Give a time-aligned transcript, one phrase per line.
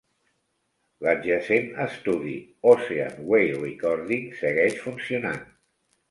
[1.07, 2.31] L'adjacent estudi
[2.71, 5.45] Ocean Way Recording segueix funcionant.